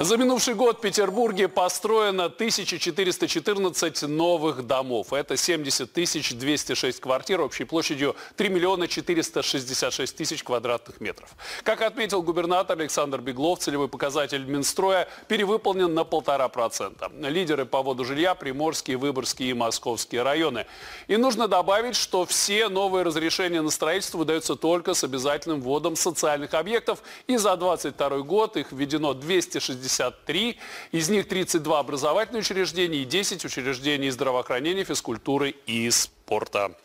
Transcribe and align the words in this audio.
За 0.00 0.16
минувший 0.16 0.54
год 0.54 0.78
в 0.78 0.80
Петербурге 0.80 1.48
построено 1.48 2.26
1414 2.26 4.02
новых 4.02 4.64
домов. 4.64 5.12
Это 5.12 5.36
70 5.36 5.92
206 6.38 7.00
квартир 7.00 7.40
общей 7.40 7.64
площадью 7.64 8.14
3 8.36 8.48
миллиона 8.48 8.86
466 8.86 10.16
тысяч 10.16 10.44
квадратных 10.44 11.00
метров. 11.00 11.28
Как 11.64 11.82
отметил 11.82 12.22
губернатор 12.22 12.78
Александр 12.78 13.20
Беглов, 13.20 13.58
целевой 13.58 13.88
показатель 13.88 14.44
Минстроя 14.44 15.08
перевыполнен 15.26 15.92
на 15.92 16.04
полтора 16.04 16.48
процента. 16.48 17.10
Лидеры 17.18 17.66
по 17.66 17.82
воду 17.82 18.04
жилья– 18.04 18.34
Приморские, 18.36 18.98
Выборгские 18.98 19.50
и 19.50 19.54
Московские 19.54 20.22
районы. 20.22 20.66
И 21.08 21.16
нужно 21.16 21.48
добавить, 21.48 21.96
что 21.96 22.24
все 22.24 22.68
новые 22.68 23.02
разрешения 23.02 23.62
на 23.62 23.70
строительство 23.70 24.18
выдаются 24.18 24.54
только 24.54 24.94
с 24.94 25.02
обязательным 25.02 25.60
вводом 25.60 25.96
социальных 25.96 26.54
объектов. 26.54 27.02
И 27.26 27.36
за 27.36 27.56
2022 27.56 28.18
год 28.20 28.56
их 28.56 28.70
введено 28.70 29.12
260 29.12 29.87
63, 29.88 30.58
из 30.92 31.08
них 31.08 31.28
32 31.28 31.78
образовательные 31.78 32.40
учреждения 32.40 32.98
и 32.98 33.04
10 33.04 33.44
учреждений 33.44 34.10
здравоохранения, 34.10 34.84
физкультуры 34.84 35.54
и 35.66 35.90
спорта. 35.90 36.76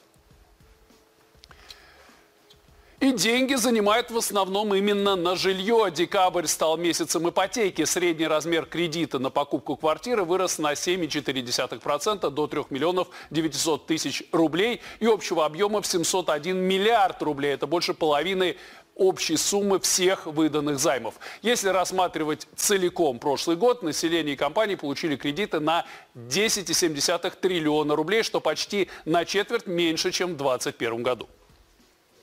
И 3.04 3.12
деньги 3.12 3.56
занимают 3.56 4.12
в 4.12 4.18
основном 4.18 4.74
именно 4.74 5.18
на 5.18 5.36
жилье. 5.36 5.92
Декабрь 5.94 6.46
стал 6.46 6.78
месяцем 6.78 7.28
ипотеки. 7.28 7.84
Средний 7.84 8.28
размер 8.28 8.66
кредита 8.66 9.20
на 9.20 9.30
покупку 9.30 9.76
квартиры 9.76 10.24
вырос 10.24 10.58
на 10.58 10.72
7,4% 10.72 12.30
до 12.30 12.48
3 12.48 12.62
миллионов 12.70 13.10
900 13.30 13.88
тысяч 13.88 14.24
рублей 14.32 14.80
и 15.02 15.06
общего 15.06 15.44
объема 15.46 15.82
в 15.82 15.86
701 15.86 16.56
миллиард 16.56 17.22
рублей. 17.22 17.56
Это 17.56 17.68
больше 17.68 17.94
половины 17.94 18.56
общей 18.96 19.38
суммы 19.38 19.80
всех 19.80 20.26
выданных 20.26 20.80
займов. 20.80 21.16
Если 21.42 21.70
рассматривать 21.70 22.48
целиком 22.56 23.20
прошлый 23.20 23.58
год, 23.58 23.84
население 23.84 24.34
и 24.34 24.38
компании 24.38 24.76
получили 24.76 25.16
кредиты 25.16 25.60
на 25.60 25.86
10,7 26.16 27.34
триллиона 27.40 27.96
рублей, 27.96 28.24
что 28.24 28.40
почти 28.40 28.90
на 29.06 29.26
четверть 29.26 29.68
меньше, 29.68 30.12
чем 30.12 30.34
в 30.34 30.38
2021 30.38 31.04
году. 31.04 31.28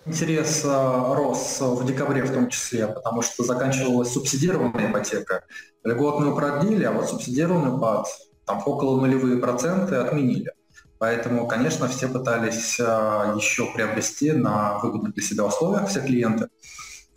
Интерес 0.07 0.65
э, 0.65 0.69
рос 0.69 1.59
в 1.61 1.85
декабре 1.85 2.23
в 2.23 2.33
том 2.33 2.49
числе, 2.49 2.87
потому 2.87 3.21
что 3.21 3.45
заканчивалась 3.45 4.12
субсидированная 4.12 4.91
ипотека. 4.91 5.45
Льготную 5.84 6.34
продлили, 6.34 6.84
а 6.84 6.93
вот 6.93 7.11
субсидированную 7.11 7.79
под 7.79 8.07
там, 8.47 8.62
около 8.65 8.99
нулевые 9.01 9.39
проценты 9.39 9.97
отменили. 9.97 10.53
Поэтому, 11.01 11.48
конечно, 11.48 11.89
все 11.89 12.09
пытались 12.09 12.79
а, 12.79 13.34
еще 13.34 13.73
приобрести 13.73 14.33
на 14.33 14.79
выгодных 14.81 15.15
для 15.15 15.23
себя 15.23 15.47
условиях 15.47 15.89
все 15.89 16.03
клиенты. 16.03 16.48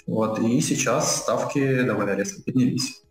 Вот, 0.07 0.39
и 0.39 0.61
сейчас 0.61 1.17
ставки 1.17 1.83
довольно 1.83 2.15
резко 2.15 2.41
поднялись. 2.41 3.03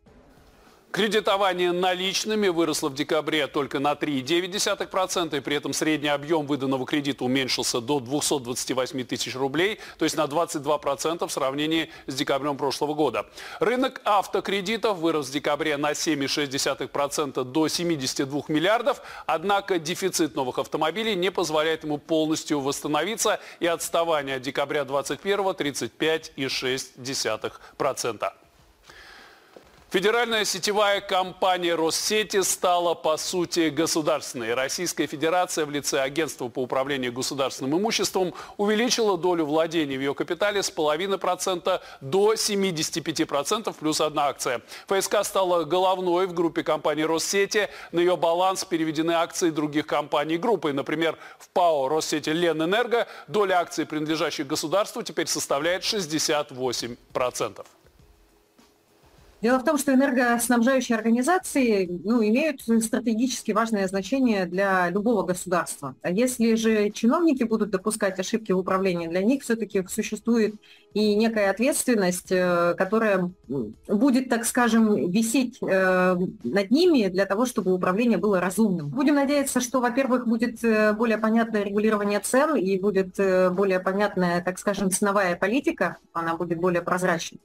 Кредитование 0.92 1.72
наличными 1.72 2.48
выросло 2.48 2.90
в 2.90 2.94
декабре 2.94 3.46
только 3.46 3.78
на 3.78 3.92
3,9%, 3.92 5.34
и 5.34 5.40
при 5.40 5.56
этом 5.56 5.72
средний 5.72 6.10
объем 6.10 6.46
выданного 6.46 6.84
кредита 6.84 7.24
уменьшился 7.24 7.80
до 7.80 7.98
228 7.98 9.04
тысяч 9.04 9.34
рублей, 9.34 9.80
то 9.96 10.04
есть 10.04 10.18
на 10.18 10.26
22% 10.26 11.26
в 11.26 11.32
сравнении 11.32 11.88
с 12.06 12.14
декабрем 12.14 12.58
прошлого 12.58 12.92
года. 12.92 13.24
Рынок 13.58 14.02
автокредитов 14.04 14.98
вырос 14.98 15.28
в 15.28 15.32
декабре 15.32 15.78
на 15.78 15.92
7,6% 15.92 17.42
до 17.42 17.68
72 17.68 18.42
миллиардов, 18.48 19.00
однако 19.24 19.78
дефицит 19.78 20.36
новых 20.36 20.58
автомобилей 20.58 21.14
не 21.14 21.30
позволяет 21.30 21.84
ему 21.84 21.96
полностью 21.96 22.60
восстановиться, 22.60 23.40
и 23.60 23.66
отставание 23.66 24.36
от 24.36 24.42
декабря 24.42 24.84
2021 24.84 25.40
35,6%. 25.40 28.32
Федеральная 29.92 30.46
сетевая 30.46 31.02
компания 31.02 31.74
Россети 31.74 32.40
стала 32.40 32.94
по 32.94 33.18
сути 33.18 33.68
государственной. 33.68 34.54
Российская 34.54 35.06
Федерация 35.06 35.66
в 35.66 35.70
лице 35.70 36.00
Агентства 36.00 36.48
по 36.48 36.62
управлению 36.62 37.12
государственным 37.12 37.78
имуществом 37.78 38.32
увеличила 38.56 39.18
долю 39.18 39.44
владений 39.44 39.98
в 39.98 40.00
ее 40.00 40.14
капитале 40.14 40.62
с 40.62 40.70
половины 40.70 41.18
процента 41.18 41.82
до 42.00 42.32
75% 42.32 43.76
плюс 43.78 44.00
одна 44.00 44.28
акция. 44.28 44.62
ФСК 44.88 45.16
стала 45.24 45.64
головной 45.64 46.26
в 46.26 46.32
группе 46.32 46.62
компании 46.62 47.02
Россети. 47.02 47.68
На 47.92 48.00
ее 48.00 48.16
баланс 48.16 48.64
переведены 48.64 49.12
акции 49.12 49.50
других 49.50 49.86
компаний 49.86 50.38
группы. 50.38 50.72
Например, 50.72 51.18
в 51.38 51.50
ПАО 51.50 51.90
Россети 51.90 52.30
Ленэнерго 52.30 53.08
доля 53.28 53.60
акций, 53.60 53.84
принадлежащих 53.84 54.46
государству, 54.46 55.02
теперь 55.02 55.26
составляет 55.26 55.82
68%. 55.82 57.66
Дело 59.42 59.58
в 59.58 59.64
том, 59.64 59.76
что 59.76 59.92
энергоснабжающие 59.92 60.96
организации 60.96 61.88
ну, 62.04 62.22
имеют 62.22 62.60
стратегически 62.62 63.50
важное 63.50 63.88
значение 63.88 64.46
для 64.46 64.88
любого 64.88 65.24
государства. 65.24 65.96
А 66.00 66.12
если 66.12 66.54
же 66.54 66.90
чиновники 66.90 67.42
будут 67.42 67.70
допускать 67.70 68.20
ошибки 68.20 68.52
в 68.52 68.58
управлении, 68.58 69.08
для 69.08 69.20
них 69.20 69.42
все-таки 69.42 69.84
существует 69.88 70.54
и 70.94 71.16
некая 71.16 71.50
ответственность, 71.50 72.30
э, 72.30 72.74
которая 72.78 73.32
будет, 73.88 74.28
так 74.28 74.44
скажем, 74.44 75.10
висеть 75.10 75.58
э, 75.60 76.16
над 76.44 76.70
ними 76.70 77.08
для 77.08 77.26
того, 77.26 77.44
чтобы 77.44 77.74
управление 77.74 78.18
было 78.18 78.40
разумным. 78.40 78.90
Будем 78.90 79.16
надеяться, 79.16 79.60
что, 79.60 79.80
во-первых, 79.80 80.28
будет 80.28 80.62
э, 80.62 80.92
более 80.92 81.18
понятное 81.18 81.64
регулирование 81.64 82.20
цен 82.20 82.54
и 82.54 82.78
будет 82.78 83.16
более 83.16 83.80
понятная, 83.80 84.40
так 84.40 84.60
скажем, 84.60 84.92
ценовая 84.92 85.34
политика, 85.34 85.96
она 86.12 86.36
будет 86.36 86.58
более 86.58 86.82
прозрачной. 86.82 87.40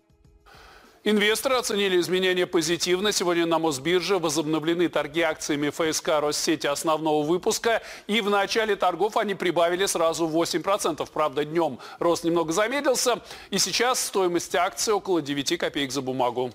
Инвесторы 1.09 1.56
оценили 1.56 2.01
изменения 2.01 2.45
позитивно. 2.45 3.13
Сегодня 3.13 3.45
на 3.45 3.59
Мосбирже 3.59 4.19
возобновлены 4.19 4.90
торги 4.90 5.22
акциями 5.22 5.69
ФСК 5.69 6.19
Россети 6.19 6.68
основного 6.68 7.25
выпуска. 7.25 7.81
И 8.07 8.19
в 8.19 8.29
начале 8.29 8.75
торгов 8.75 9.16
они 9.16 9.34
прибавили 9.34 9.85
сразу 9.85 10.28
8%. 10.28 11.09
Правда, 11.13 11.45
днем 11.45 11.79
рост 12.00 12.25
немного 12.25 12.51
замедлился. 12.51 13.22
И 13.51 13.57
сейчас 13.57 14.06
стоимость 14.06 14.53
акций 14.53 14.94
около 14.94 15.22
9 15.22 15.57
копеек 15.57 15.94
за 15.94 16.01
бумагу. 16.01 16.51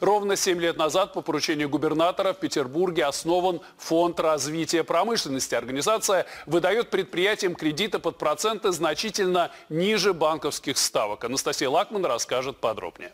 Ровно 0.00 0.36
7 0.36 0.60
лет 0.60 0.76
назад 0.76 1.12
по 1.12 1.22
поручению 1.22 1.68
губернатора 1.68 2.32
в 2.32 2.38
Петербурге 2.38 3.04
основан 3.04 3.60
Фонд 3.78 4.20
развития 4.20 4.84
промышленности. 4.84 5.54
Организация 5.54 6.26
выдает 6.46 6.90
предприятиям 6.90 7.54
кредиты 7.54 7.98
под 7.98 8.18
проценты 8.18 8.72
значительно 8.72 9.50
ниже 9.68 10.12
банковских 10.12 10.78
ставок. 10.78 11.24
Анастасия 11.24 11.68
Лакман 11.68 12.04
расскажет 12.04 12.58
подробнее. 12.58 13.12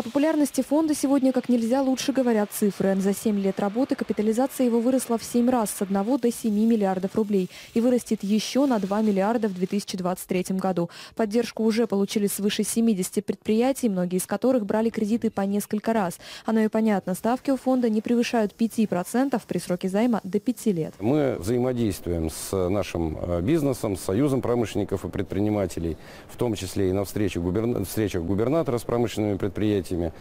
О 0.00 0.02
популярности 0.02 0.62
фонда 0.62 0.94
сегодня 0.94 1.30
как 1.30 1.50
нельзя 1.50 1.82
лучше 1.82 2.12
говорят 2.12 2.50
цифры. 2.50 2.96
За 2.96 3.12
7 3.12 3.38
лет 3.38 3.60
работы 3.60 3.94
капитализация 3.94 4.64
его 4.64 4.80
выросла 4.80 5.18
в 5.18 5.22
7 5.22 5.50
раз 5.50 5.72
с 5.72 5.82
1 5.82 6.16
до 6.16 6.32
7 6.32 6.54
миллиардов 6.54 7.14
рублей 7.16 7.50
и 7.74 7.82
вырастет 7.82 8.24
еще 8.24 8.64
на 8.64 8.78
2 8.78 9.02
миллиарда 9.02 9.48
в 9.48 9.52
2023 9.52 10.56
году. 10.56 10.88
Поддержку 11.16 11.64
уже 11.64 11.86
получили 11.86 12.28
свыше 12.28 12.64
70 12.64 13.22
предприятий, 13.22 13.90
многие 13.90 14.16
из 14.16 14.26
которых 14.26 14.64
брали 14.64 14.88
кредиты 14.88 15.28
по 15.28 15.42
несколько 15.42 15.92
раз. 15.92 16.18
Оно 16.46 16.60
и 16.60 16.68
понятно, 16.68 17.14
ставки 17.14 17.50
у 17.50 17.58
фонда 17.58 17.90
не 17.90 18.00
превышают 18.00 18.54
5% 18.58 19.38
при 19.46 19.58
сроке 19.58 19.90
займа 19.90 20.22
до 20.24 20.40
5 20.40 20.66
лет. 20.68 20.94
Мы 20.98 21.36
взаимодействуем 21.38 22.30
с 22.30 22.70
нашим 22.70 23.18
э, 23.20 23.42
бизнесом, 23.42 23.98
с 23.98 24.00
Союзом 24.00 24.40
промышленников 24.40 25.04
и 25.04 25.10
предпринимателей, 25.10 25.98
в 26.30 26.38
том 26.38 26.54
числе 26.54 26.88
и 26.88 26.92
на 26.92 27.04
встречах, 27.04 27.42
губерна... 27.42 27.84
встречах 27.84 28.22
губернатора 28.22 28.78
с 28.78 28.82
промышленными 28.82 29.36
предприятиями 29.36 29.89
предприятиями. 29.90 30.12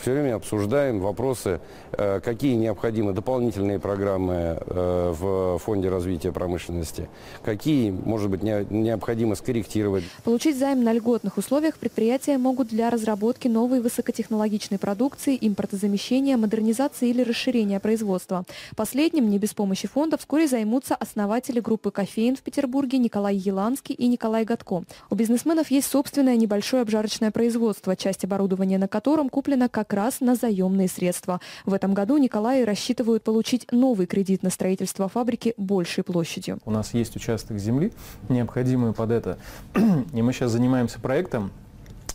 Все 0.00 0.12
время 0.12 0.36
обсуждаем 0.36 1.00
вопросы, 1.00 1.60
э, 1.92 2.20
какие 2.20 2.54
необходимы 2.54 3.12
дополнительные 3.12 3.80
программы 3.80 4.58
э, 4.60 5.14
в 5.18 5.58
Фонде 5.58 5.88
развития 5.88 6.30
промышленности, 6.30 7.08
какие, 7.44 7.90
может 7.90 8.30
быть, 8.30 8.42
необходимо 8.42 9.34
скорректировать. 9.34 10.04
Получить 10.22 10.56
займ 10.56 10.84
на 10.84 10.92
льготных 10.92 11.36
условиях 11.36 11.78
предприятия 11.78 12.38
могут 12.38 12.68
для 12.68 12.90
разработки 12.90 13.48
новой 13.48 13.80
высокотехнологичной 13.80 14.78
продукции, 14.78 15.36
импортозамещения, 15.40 16.36
модернизации 16.36 17.08
или 17.08 17.22
расширения 17.22 17.80
производства. 17.80 18.44
Последним, 18.76 19.28
не 19.28 19.38
без 19.38 19.52
помощи 19.52 19.88
фонда, 19.88 20.16
вскоре 20.16 20.46
займутся 20.46 20.94
основатели 20.94 21.58
группы 21.58 21.90
«Кофеин» 21.90 22.36
в 22.36 22.42
Петербурге 22.42 22.98
Николай 22.98 23.34
Еланский 23.34 23.96
и 23.96 24.06
Николай 24.06 24.44
Гатко. 24.44 24.84
У 25.10 25.14
бизнесменов 25.16 25.72
есть 25.72 25.90
собственное 25.90 26.36
небольшое 26.36 26.82
обжарочное 26.82 27.32
производство, 27.32 27.96
часть 27.96 28.24
оборудования 28.24 28.78
на 28.78 28.86
котором 28.86 29.17
котором 29.18 29.30
куплено 29.30 29.68
как 29.68 29.92
раз 29.94 30.20
на 30.20 30.36
заемные 30.36 30.86
средства. 30.86 31.40
В 31.66 31.74
этом 31.74 31.92
году 31.92 32.18
Николаи 32.18 32.62
рассчитывают 32.62 33.24
получить 33.24 33.66
новый 33.72 34.06
кредит 34.06 34.44
на 34.44 34.50
строительство 34.50 35.08
фабрики 35.08 35.54
большей 35.56 36.04
площадью. 36.04 36.58
У 36.64 36.70
нас 36.70 36.94
есть 36.94 37.16
участок 37.16 37.58
земли, 37.58 37.92
необходимый 38.28 38.92
под 38.92 39.10
это. 39.10 39.38
И 40.14 40.22
мы 40.22 40.32
сейчас 40.32 40.52
занимаемся 40.52 41.00
проектом 41.00 41.50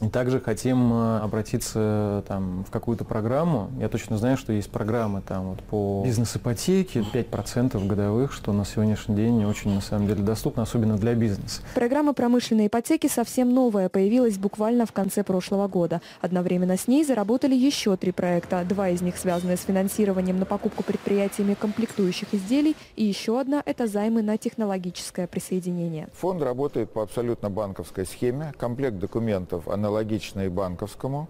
И 0.04 0.10
также 0.10 0.42
хотим 0.42 0.92
э, 0.92 1.20
обратиться 1.20 2.24
там, 2.28 2.66
в 2.68 2.72
какую-то 2.72 3.06
программу. 3.06 3.70
Я 3.80 3.88
точно 3.88 4.18
знаю, 4.18 4.38
что 4.38 4.52
есть 4.52 4.70
программы 4.70 5.22
там, 5.22 5.52
вот, 5.52 5.64
по 5.64 6.04
бизнес-ипотеке, 6.06 7.06
5% 7.14 7.88
годовых, 7.88 8.34
что 8.34 8.52
на 8.52 8.66
сегодняшний 8.66 9.16
день 9.16 9.38
не 9.38 9.46
очень 9.46 9.74
на 9.74 9.82
самом 9.82 10.08
деле 10.08 10.22
доступно, 10.22 10.64
особенно 10.64 10.98
для 10.98 11.14
бизнеса. 11.14 11.62
Программа 11.74 12.14
промышленной 12.14 12.68
ипотеки 12.68 13.08
совсем 13.08 13.54
новая, 13.54 13.88
появилась 13.88 14.38
буквально 14.38 14.86
в 14.86 14.92
конце 14.92 15.24
прошлого 15.24 15.70
года. 15.70 16.02
Одновременно 16.20 16.76
с 16.76 16.88
ней 16.88 17.06
заработали 17.06 17.56
еще 17.56 17.96
три 17.96 18.12
проекта. 18.12 18.66
Два 18.68 18.90
из 18.90 19.02
них 19.02 19.18
связаны 19.18 19.56
с 19.56 19.62
финансированием 19.62 20.38
на 20.38 20.46
покупку 20.46 20.84
предприятиями 20.84 21.54
комплектующих 21.54 22.34
изделий, 22.34 22.76
и 22.98 23.06
еще 23.06 23.40
одна– 23.40 23.64
это 23.66 23.88
займы 23.88 24.22
на 24.22 24.38
технологическое 24.38 25.28
присоединение. 25.28 26.10
Фонд 26.20 26.42
работает 26.42 26.92
по 26.92 27.04
абсолютно 27.04 27.50
банковской 27.50 28.06
схеме. 28.06 28.54
Комплект 28.58 29.00
документов 29.00 29.68
аналогичный 29.70 29.93
аналогичные 29.94 30.50
банковскому. 30.50 31.30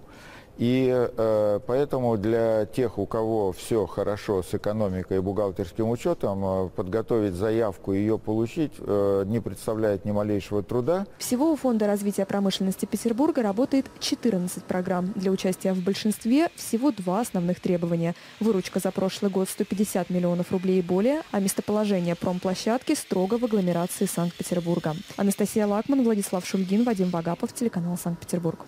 И 0.58 0.90
э, 0.94 1.60
поэтому 1.66 2.18
для 2.18 2.66
тех, 2.66 3.00
у 3.00 3.06
кого 3.06 3.52
все 3.52 3.88
хорошо 3.88 4.44
с 4.44 4.54
экономикой 4.54 5.18
и 5.18 5.20
бухгалтерским 5.20 5.90
учетом, 5.90 6.44
э, 6.46 6.70
подготовить 6.76 7.34
заявку 7.34 7.94
и 7.94 7.98
ее 7.98 8.20
получить 8.20 8.74
э, 8.80 9.24
не 9.26 9.40
представляет 9.40 10.06
ни 10.06 10.12
малейшего 10.12 10.62
труда. 10.62 11.08
Всего 11.18 11.52
у 11.52 11.56
Фонда 11.56 11.88
развития 11.88 12.26
промышленности 12.26 12.86
Петербурга 12.86 13.42
работает 13.42 13.88
14 14.00 14.64
программ. 14.64 15.12
Для 15.16 15.32
участия 15.32 15.74
в 15.74 15.84
большинстве 15.84 16.50
всего 16.56 16.92
два 16.92 17.22
основных 17.22 17.60
требования. 17.60 18.14
Выручка 18.40 18.80
за 18.80 18.92
прошлый 18.92 19.32
год 19.32 19.50
150 19.50 20.10
миллионов 20.10 20.52
рублей 20.52 20.80
и 20.80 20.84
более, 20.84 21.24
а 21.32 21.40
местоположение 21.40 22.16
промплощадки 22.16 22.94
строго 22.94 23.38
в 23.38 23.46
агломерации 23.46 24.06
Санкт-Петербурга. 24.06 24.96
Анастасия 25.18 25.66
Лакман, 25.66 26.04
Владислав 26.04 26.46
Шульгин, 26.46 26.84
Вадим 26.84 27.10
Вагапов, 27.10 27.54
телеканал 27.54 27.98
Санкт-Петербург 27.98 28.60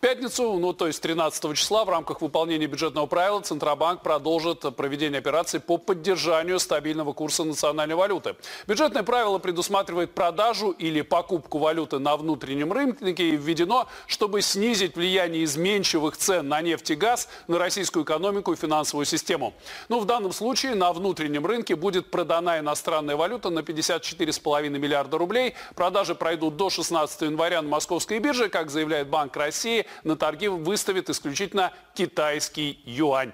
пятницу, 0.00 0.58
ну 0.58 0.72
то 0.72 0.86
есть 0.86 1.00
13 1.02 1.56
числа, 1.56 1.84
в 1.84 1.88
рамках 1.88 2.20
выполнения 2.20 2.66
бюджетного 2.66 3.06
правила 3.06 3.40
Центробанк 3.40 4.02
продолжит 4.02 4.60
проведение 4.76 5.18
операций 5.18 5.60
по 5.60 5.78
поддержанию 5.78 6.58
стабильного 6.58 7.12
курса 7.12 7.44
национальной 7.44 7.94
валюты. 7.94 8.36
Бюджетное 8.66 9.02
правило 9.02 9.38
предусматривает 9.38 10.12
продажу 10.12 10.70
или 10.70 11.02
покупку 11.02 11.58
валюты 11.58 11.98
на 11.98 12.16
внутреннем 12.16 12.72
рынке 12.72 13.28
и 13.28 13.36
введено, 13.36 13.88
чтобы 14.06 14.42
снизить 14.42 14.96
влияние 14.96 15.44
изменчивых 15.44 16.16
цен 16.16 16.48
на 16.48 16.60
нефть 16.60 16.90
и 16.90 16.94
газ 16.94 17.28
на 17.48 17.58
российскую 17.58 18.04
экономику 18.04 18.52
и 18.52 18.56
финансовую 18.56 19.06
систему. 19.06 19.54
Но 19.88 19.96
ну, 19.96 20.02
в 20.02 20.06
данном 20.06 20.32
случае 20.32 20.74
на 20.74 20.92
внутреннем 20.92 21.46
рынке 21.46 21.76
будет 21.76 22.10
продана 22.10 22.58
иностранная 22.58 23.16
валюта 23.16 23.50
на 23.50 23.60
54,5 23.60 24.68
миллиарда 24.68 25.18
рублей. 25.18 25.54
Продажи 25.74 26.14
пройдут 26.14 26.56
до 26.56 26.70
16 26.70 27.22
января 27.22 27.62
на 27.62 27.68
московской 27.68 28.18
бирже, 28.18 28.48
как 28.48 28.70
заявляет 28.70 29.08
Банк 29.08 29.36
России 29.36 29.86
на 30.04 30.16
торги 30.16 30.48
выставит 30.48 31.10
исключительно 31.10 31.72
китайский 31.94 32.80
юань. 32.84 33.32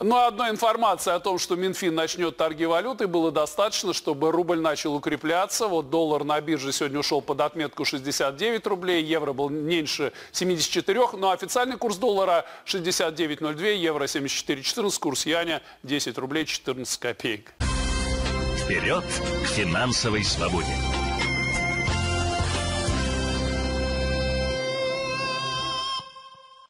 Но 0.00 0.06
ну, 0.06 0.26
одной 0.26 0.50
информации 0.50 1.12
о 1.12 1.20
том, 1.20 1.38
что 1.38 1.54
Минфин 1.54 1.94
начнет 1.94 2.36
торги 2.36 2.66
валютой, 2.66 3.06
было 3.06 3.30
достаточно, 3.30 3.92
чтобы 3.92 4.32
рубль 4.32 4.58
начал 4.58 4.94
укрепляться. 4.94 5.68
Вот 5.68 5.88
доллар 5.88 6.24
на 6.24 6.40
бирже 6.40 6.72
сегодня 6.72 6.98
ушел 6.98 7.22
под 7.22 7.40
отметку 7.40 7.84
69 7.84 8.66
рублей, 8.66 9.04
евро 9.04 9.32
был 9.32 9.50
меньше 9.50 10.12
74, 10.32 11.10
но 11.12 11.30
официальный 11.30 11.76
курс 11.76 11.96
доллара 11.96 12.44
69.02, 12.66 13.76
евро 13.76 14.04
74.14, 14.04 14.98
курс 14.98 15.26
яня 15.26 15.62
10 15.84 16.18
рублей 16.18 16.44
14 16.44 16.98
копеек. 16.98 17.54
Вперед 18.64 19.04
к 19.44 19.46
финансовой 19.46 20.24
свободе! 20.24 20.93